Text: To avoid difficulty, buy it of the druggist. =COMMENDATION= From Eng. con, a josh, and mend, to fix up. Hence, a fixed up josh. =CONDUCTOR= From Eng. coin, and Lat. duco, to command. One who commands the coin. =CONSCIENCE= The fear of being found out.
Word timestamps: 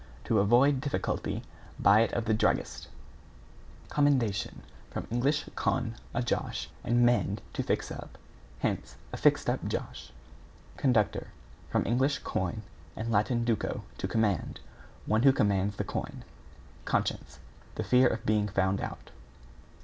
To 0.23 0.39
avoid 0.39 0.81
difficulty, 0.81 1.43
buy 1.79 1.99
it 2.01 2.11
of 2.13 2.25
the 2.25 2.33
druggist. 2.33 2.87
=COMMENDATION= 3.89 4.63
From 4.89 5.05
Eng. 5.11 5.21
con, 5.53 5.93
a 6.15 6.23
josh, 6.23 6.71
and 6.83 7.05
mend, 7.05 7.39
to 7.53 7.61
fix 7.61 7.91
up. 7.91 8.17
Hence, 8.61 8.95
a 9.13 9.17
fixed 9.17 9.47
up 9.47 9.67
josh. 9.67 10.11
=CONDUCTOR= 10.77 11.27
From 11.69 11.85
Eng. 11.85 11.99
coin, 12.23 12.63
and 12.95 13.11
Lat. 13.11 13.29
duco, 13.45 13.83
to 13.99 14.07
command. 14.07 14.59
One 15.05 15.21
who 15.21 15.31
commands 15.31 15.75
the 15.75 15.83
coin. 15.83 16.23
=CONSCIENCE= 16.85 17.37
The 17.75 17.83
fear 17.83 18.07
of 18.07 18.25
being 18.25 18.47
found 18.47 18.81
out. 18.81 19.11